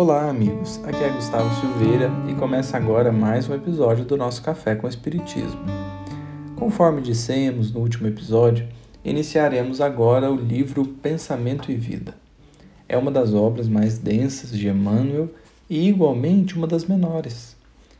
Olá, 0.00 0.30
amigos. 0.30 0.80
Aqui 0.84 1.02
é 1.02 1.08
Gustavo 1.08 1.52
Silveira 1.60 2.08
e 2.28 2.34
começa 2.36 2.76
agora 2.76 3.10
mais 3.10 3.48
um 3.48 3.54
episódio 3.56 4.04
do 4.04 4.16
nosso 4.16 4.40
Café 4.40 4.76
com 4.76 4.86
Espiritismo. 4.86 5.58
Conforme 6.54 7.00
dissemos 7.00 7.72
no 7.72 7.80
último 7.80 8.06
episódio, 8.06 8.68
iniciaremos 9.04 9.80
agora 9.80 10.30
o 10.30 10.36
livro 10.36 10.84
Pensamento 10.86 11.72
e 11.72 11.74
Vida. 11.74 12.14
É 12.88 12.96
uma 12.96 13.10
das 13.10 13.34
obras 13.34 13.66
mais 13.66 13.98
densas 13.98 14.56
de 14.56 14.68
Emmanuel 14.68 15.30
e 15.68 15.88
igualmente 15.88 16.56
uma 16.56 16.68
das 16.68 16.84
menores. 16.84 17.56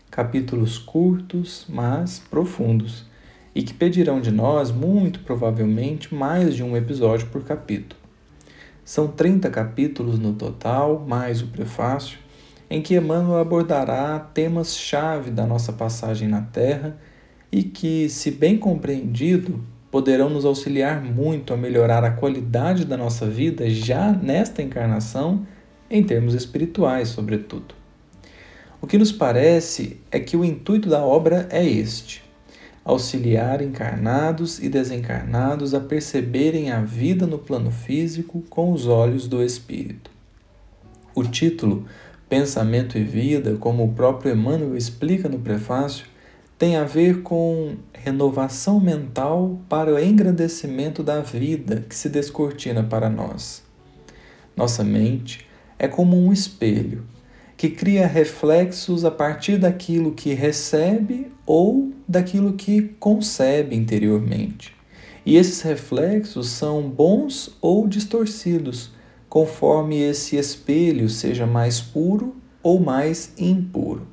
Capítulos 0.08 0.78
curtos, 0.78 1.66
mas 1.68 2.20
profundos, 2.30 3.06
e 3.52 3.60
que 3.60 3.74
pedirão 3.74 4.20
de 4.20 4.30
nós, 4.30 4.70
muito 4.70 5.18
provavelmente, 5.24 6.14
mais 6.14 6.54
de 6.54 6.62
um 6.62 6.76
episódio 6.76 7.26
por 7.26 7.42
capítulo. 7.42 8.07
São 8.88 9.06
30 9.06 9.50
capítulos 9.50 10.18
no 10.18 10.32
total, 10.32 11.04
mais 11.06 11.42
o 11.42 11.48
prefácio, 11.48 12.18
em 12.70 12.80
que 12.80 12.96
Emmanuel 12.96 13.38
abordará 13.38 14.18
temas-chave 14.18 15.30
da 15.30 15.46
nossa 15.46 15.74
passagem 15.74 16.26
na 16.26 16.40
Terra 16.40 16.96
e 17.52 17.62
que, 17.62 18.08
se 18.08 18.30
bem 18.30 18.56
compreendido, 18.56 19.62
poderão 19.90 20.30
nos 20.30 20.46
auxiliar 20.46 21.02
muito 21.02 21.52
a 21.52 21.56
melhorar 21.58 22.02
a 22.02 22.12
qualidade 22.12 22.86
da 22.86 22.96
nossa 22.96 23.26
vida 23.26 23.68
já 23.68 24.10
nesta 24.10 24.62
encarnação, 24.62 25.46
em 25.90 26.02
termos 26.02 26.32
espirituais, 26.32 27.08
sobretudo. 27.08 27.74
O 28.80 28.86
que 28.86 28.96
nos 28.96 29.12
parece 29.12 30.00
é 30.10 30.18
que 30.18 30.34
o 30.34 30.42
intuito 30.42 30.88
da 30.88 31.04
obra 31.04 31.46
é 31.50 31.62
este: 31.62 32.24
auxiliar 32.88 33.60
encarnados 33.60 34.58
e 34.58 34.66
desencarnados 34.66 35.74
a 35.74 35.80
perceberem 35.80 36.70
a 36.70 36.80
vida 36.80 37.26
no 37.26 37.38
plano 37.38 37.70
físico 37.70 38.42
com 38.48 38.72
os 38.72 38.86
olhos 38.86 39.28
do 39.28 39.44
espírito. 39.44 40.10
O 41.14 41.22
título 41.22 41.84
Pensamento 42.30 42.96
e 42.96 43.04
Vida, 43.04 43.56
como 43.56 43.84
o 43.84 43.92
próprio 43.92 44.32
Emmanuel 44.32 44.74
explica 44.74 45.28
no 45.28 45.38
prefácio, 45.38 46.06
tem 46.56 46.76
a 46.76 46.84
ver 46.84 47.20
com 47.20 47.76
renovação 47.92 48.80
mental 48.80 49.58
para 49.68 49.92
o 49.92 49.98
engrandecimento 49.98 51.02
da 51.02 51.20
vida 51.20 51.84
que 51.86 51.94
se 51.94 52.08
descortina 52.08 52.82
para 52.82 53.10
nós. 53.10 53.62
Nossa 54.56 54.82
mente 54.82 55.46
é 55.78 55.86
como 55.86 56.16
um 56.16 56.32
espelho 56.32 57.04
que 57.58 57.68
cria 57.68 58.06
reflexos 58.06 59.04
a 59.04 59.10
partir 59.10 59.58
daquilo 59.58 60.12
que 60.12 60.32
recebe 60.32 61.26
ou 61.44 61.92
daquilo 62.06 62.52
que 62.52 62.82
concebe 63.00 63.74
interiormente. 63.74 64.72
E 65.26 65.36
esses 65.36 65.60
reflexos 65.62 66.50
são 66.50 66.88
bons 66.88 67.50
ou 67.60 67.88
distorcidos, 67.88 68.92
conforme 69.28 70.00
esse 70.00 70.36
espelho 70.36 71.08
seja 71.08 71.48
mais 71.48 71.80
puro 71.80 72.36
ou 72.62 72.78
mais 72.78 73.32
impuro. 73.36 74.06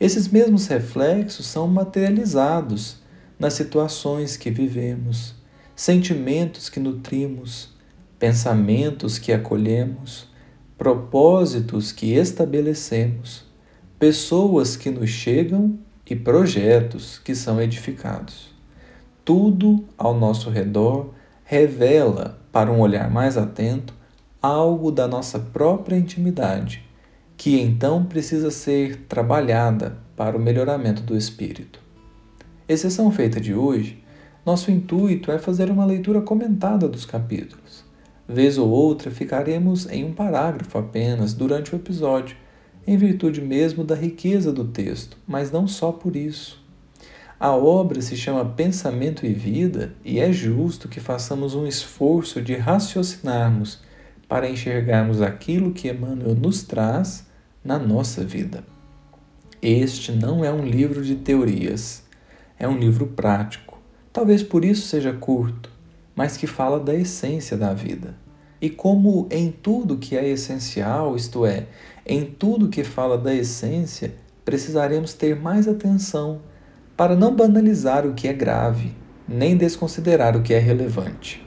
Esses 0.00 0.26
mesmos 0.26 0.66
reflexos 0.66 1.46
são 1.46 1.68
materializados 1.68 2.96
nas 3.38 3.52
situações 3.52 4.36
que 4.36 4.50
vivemos, 4.50 5.32
sentimentos 5.76 6.68
que 6.68 6.80
nutrimos, 6.80 7.68
pensamentos 8.18 9.16
que 9.16 9.32
acolhemos 9.32 10.27
propósitos 10.78 11.90
que 11.90 12.14
estabelecemos, 12.14 13.44
pessoas 13.98 14.76
que 14.76 14.90
nos 14.90 15.10
chegam 15.10 15.76
e 16.08 16.14
projetos 16.14 17.18
que 17.18 17.34
são 17.34 17.60
edificados. 17.60 18.54
Tudo 19.24 19.84
ao 19.98 20.16
nosso 20.16 20.48
redor 20.48 21.10
revela, 21.44 22.38
para 22.52 22.70
um 22.70 22.78
olhar 22.78 23.10
mais 23.10 23.36
atento, 23.36 23.92
algo 24.40 24.92
da 24.92 25.08
nossa 25.08 25.40
própria 25.40 25.96
intimidade, 25.96 26.84
que 27.36 27.60
então 27.60 28.04
precisa 28.04 28.52
ser 28.52 29.04
trabalhada 29.08 29.98
para 30.16 30.36
o 30.36 30.40
melhoramento 30.40 31.02
do 31.02 31.16
espírito. 31.16 31.80
Exceção 32.68 33.10
feita 33.10 33.40
de 33.40 33.52
hoje, 33.52 34.02
nosso 34.46 34.70
intuito 34.70 35.32
é 35.32 35.38
fazer 35.38 35.70
uma 35.70 35.84
leitura 35.84 36.20
comentada 36.20 36.88
dos 36.88 37.04
capítulos 37.04 37.87
Vez 38.28 38.58
ou 38.58 38.68
outra 38.68 39.10
ficaremos 39.10 39.90
em 39.90 40.04
um 40.04 40.12
parágrafo 40.12 40.76
apenas 40.76 41.32
durante 41.32 41.74
o 41.74 41.76
episódio, 41.76 42.36
em 42.86 42.94
virtude 42.94 43.40
mesmo 43.40 43.82
da 43.82 43.94
riqueza 43.94 44.52
do 44.52 44.64
texto, 44.66 45.16
mas 45.26 45.50
não 45.50 45.66
só 45.66 45.90
por 45.90 46.14
isso. 46.14 46.62
A 47.40 47.52
obra 47.52 48.02
se 48.02 48.16
chama 48.16 48.44
Pensamento 48.44 49.24
e 49.24 49.32
Vida 49.32 49.94
e 50.04 50.20
é 50.20 50.30
justo 50.30 50.88
que 50.88 51.00
façamos 51.00 51.54
um 51.54 51.66
esforço 51.66 52.42
de 52.42 52.54
raciocinarmos 52.54 53.80
para 54.28 54.50
enxergarmos 54.50 55.22
aquilo 55.22 55.72
que 55.72 55.88
Emmanuel 55.88 56.34
nos 56.34 56.62
traz 56.62 57.26
na 57.64 57.78
nossa 57.78 58.24
vida. 58.24 58.62
Este 59.62 60.12
não 60.12 60.44
é 60.44 60.52
um 60.52 60.66
livro 60.66 61.02
de 61.02 61.14
teorias, 61.14 62.02
é 62.58 62.68
um 62.68 62.76
livro 62.76 63.06
prático. 63.06 63.78
Talvez 64.12 64.42
por 64.42 64.64
isso 64.64 64.86
seja 64.86 65.12
curto, 65.12 65.70
mas 66.18 66.36
que 66.36 66.48
fala 66.48 66.80
da 66.80 66.96
essência 66.96 67.56
da 67.56 67.72
vida. 67.72 68.16
E 68.60 68.68
como 68.68 69.28
em 69.30 69.52
tudo 69.52 69.98
que 69.98 70.16
é 70.16 70.28
essencial, 70.28 71.14
isto 71.14 71.46
é, 71.46 71.68
em 72.04 72.24
tudo 72.24 72.68
que 72.68 72.82
fala 72.82 73.16
da 73.16 73.32
essência, 73.32 74.16
precisaremos 74.44 75.12
ter 75.12 75.36
mais 75.40 75.68
atenção 75.68 76.40
para 76.96 77.14
não 77.14 77.36
banalizar 77.36 78.04
o 78.04 78.14
que 78.14 78.26
é 78.26 78.32
grave, 78.32 78.96
nem 79.28 79.56
desconsiderar 79.56 80.36
o 80.36 80.42
que 80.42 80.52
é 80.52 80.58
relevante. 80.58 81.46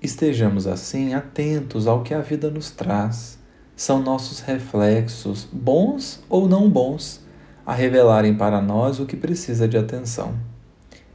Estejamos 0.00 0.66
assim 0.66 1.12
atentos 1.12 1.86
ao 1.86 2.02
que 2.02 2.14
a 2.14 2.22
vida 2.22 2.48
nos 2.48 2.70
traz. 2.70 3.38
São 3.76 4.02
nossos 4.02 4.40
reflexos, 4.40 5.46
bons 5.52 6.24
ou 6.30 6.48
não 6.48 6.66
bons, 6.66 7.20
a 7.66 7.74
revelarem 7.74 8.34
para 8.34 8.62
nós 8.62 8.98
o 9.00 9.04
que 9.04 9.18
precisa 9.18 9.68
de 9.68 9.76
atenção. 9.76 10.50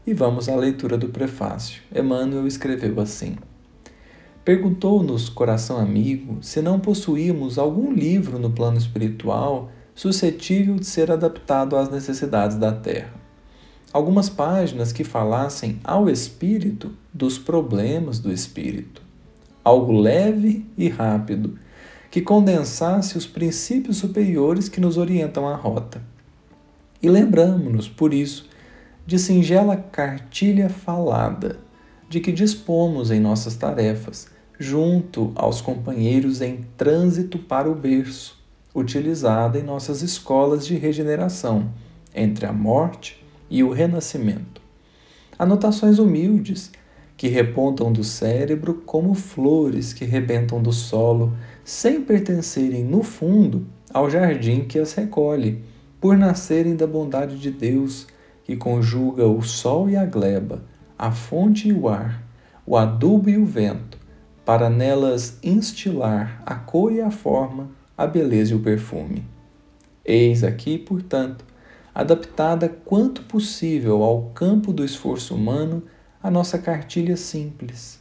E 0.07 0.13
vamos 0.13 0.47
à 0.47 0.55
leitura 0.55 0.97
do 0.97 1.09
prefácio. 1.09 1.81
Emmanuel 1.93 2.47
escreveu 2.47 2.97
assim: 3.01 3.35
Perguntou-nos 4.45 5.27
coração 5.27 5.77
amigo 5.77 6.37
se 6.41 6.61
não 6.61 6.79
possuímos 6.79 7.57
algum 7.57 7.91
livro 7.91 8.39
no 8.39 8.49
plano 8.49 8.77
espiritual 8.77 9.69
suscetível 9.93 10.75
de 10.75 10.85
ser 10.85 11.11
adaptado 11.11 11.75
às 11.75 11.89
necessidades 11.89 12.55
da 12.55 12.71
Terra. 12.71 13.15
Algumas 13.91 14.29
páginas 14.29 14.93
que 14.93 15.03
falassem 15.03 15.77
ao 15.83 16.09
espírito 16.09 16.93
dos 17.13 17.37
problemas 17.37 18.17
do 18.17 18.31
espírito. 18.31 19.01
Algo 19.61 19.91
leve 19.91 20.65
e 20.77 20.87
rápido, 20.87 21.59
que 22.09 22.21
condensasse 22.21 23.17
os 23.17 23.27
princípios 23.27 23.97
superiores 23.97 24.69
que 24.69 24.79
nos 24.79 24.97
orientam 24.97 25.45
a 25.45 25.55
rota. 25.55 26.01
E 27.03 27.09
lembramos-nos, 27.09 27.89
por 27.89 28.13
isso, 28.13 28.47
de 29.07 29.17
singela 29.17 29.77
cartilha 29.77 30.67
falada, 30.67 31.57
de 32.09 32.19
que 32.19 32.29
dispomos 32.29 33.09
em 33.09 33.21
nossas 33.21 33.55
tarefas, 33.55 34.27
junto 34.59 35.31
aos 35.33 35.61
companheiros 35.61 36.41
em 36.41 36.65
trânsito 36.75 37.39
para 37.39 37.71
o 37.71 37.73
berço, 37.73 38.37
utilizada 38.75 39.57
em 39.57 39.63
nossas 39.63 40.01
escolas 40.01 40.67
de 40.67 40.75
regeneração, 40.75 41.71
entre 42.13 42.45
a 42.45 42.51
morte 42.51 43.25
e 43.49 43.63
o 43.63 43.71
renascimento. 43.71 44.61
Anotações 45.39 45.99
humildes 45.99 46.69
que 47.15 47.29
repontam 47.29 47.93
do 47.93 48.03
cérebro 48.03 48.83
como 48.85 49.13
flores 49.13 49.93
que 49.93 50.03
rebentam 50.03 50.61
do 50.61 50.73
solo, 50.73 51.31
sem 51.63 52.01
pertencerem, 52.01 52.83
no 52.83 53.03
fundo, 53.03 53.65
ao 53.93 54.09
jardim 54.09 54.65
que 54.65 54.77
as 54.77 54.93
recolhe, 54.93 55.63
por 56.01 56.17
nascerem 56.17 56.75
da 56.75 56.85
bondade 56.85 57.39
de 57.39 57.49
Deus 57.49 58.05
que 58.47 58.55
conjuga 58.55 59.27
o 59.27 59.41
sol 59.41 59.89
e 59.89 59.97
a 59.97 60.05
gleba, 60.05 60.63
a 60.97 61.11
fonte 61.11 61.67
e 61.67 61.73
o 61.73 61.89
ar, 61.89 62.23
o 62.65 62.77
adubo 62.77 63.29
e 63.29 63.37
o 63.37 63.45
vento, 63.45 63.97
para 64.45 64.69
nelas 64.69 65.37
instilar 65.43 66.41
a 66.45 66.55
cor 66.55 66.93
e 66.93 67.01
a 67.01 67.11
forma, 67.11 67.69
a 67.97 68.07
beleza 68.07 68.53
e 68.53 68.55
o 68.55 68.61
perfume. 68.61 69.25
Eis 70.05 70.45
aqui, 70.45 70.77
portanto, 70.77 71.43
adaptada 71.93 72.69
quanto 72.69 73.23
possível 73.23 74.01
ao 74.01 74.31
campo 74.33 74.71
do 74.71 74.85
esforço 74.85 75.35
humano, 75.35 75.83
a 76.23 76.31
nossa 76.31 76.57
cartilha 76.57 77.17
simples. 77.17 77.99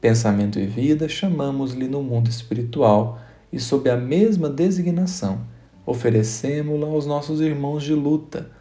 Pensamento 0.00 0.60
e 0.60 0.66
vida 0.66 1.08
chamamos-lhe 1.08 1.88
no 1.88 2.04
mundo 2.04 2.30
espiritual 2.30 3.18
e, 3.52 3.58
sob 3.58 3.90
a 3.90 3.96
mesma 3.96 4.48
designação, 4.48 5.40
oferecemos-la 5.84 6.86
aos 6.86 7.04
nossos 7.04 7.40
irmãos 7.40 7.82
de 7.82 7.94
luta 7.94 8.54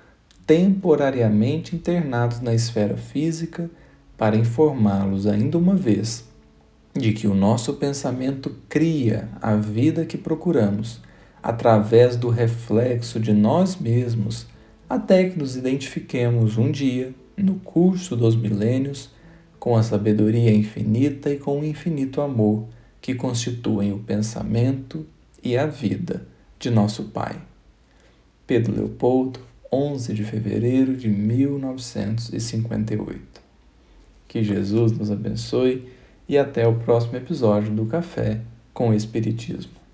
temporariamente 0.46 1.76
internados 1.76 2.40
na 2.40 2.54
esfera 2.54 2.96
física 2.96 3.70
para 4.18 4.36
informá-los 4.36 5.26
ainda 5.28 5.58
uma 5.58 5.76
vez 5.76 6.26
de 6.94 7.12
que 7.12 7.28
o 7.28 7.34
nosso 7.34 7.74
pensamento 7.74 8.56
cria 8.70 9.28
a 9.42 9.56
vida 9.56 10.06
que 10.06 10.18
procuramos 10.18 11.02
através 11.44 12.16
do 12.16 12.30
reflexo 12.30 13.20
de 13.20 13.34
nós 13.34 13.76
mesmos, 13.76 14.48
até 14.90 15.30
que 15.30 15.38
nos 15.38 15.56
identifiquemos 15.56 16.58
um 16.58 16.72
dia, 16.72 17.14
no 17.38 17.56
curso 17.56 18.16
dos 18.16 18.36
milênios, 18.36 19.12
com 19.60 19.76
a 19.76 19.84
sabedoria 19.84 20.54
infinita 20.54 21.30
e 21.30 21.38
com 21.38 21.60
o 21.60 21.66
infinito 21.66 22.22
amor 22.22 22.66
que 23.02 23.14
constituem 23.14 23.92
o 23.92 24.00
pensamento 24.00 25.06
e 25.44 25.58
a 25.58 25.68
vida 25.68 26.26
de 26.58 26.72
nosso 26.72 27.04
pai. 27.06 27.36
Pedro 28.48 28.74
Leopoldo, 28.74 29.40
11 29.72 30.14
de 30.14 30.24
fevereiro 30.24 30.96
de 30.96 31.10
1958. 31.10 33.42
Que 34.28 34.44
Jesus 34.44 34.92
nos 34.92 35.10
abençoe 35.12 35.88
e 36.28 36.38
até 36.38 36.68
o 36.68 36.76
próximo 36.76 37.16
episódio 37.18 37.72
do 37.72 37.86
Café 37.86 38.42
com 38.74 38.94
Espiritismo. 38.94 39.85